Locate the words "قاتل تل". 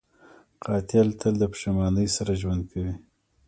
0.63-1.33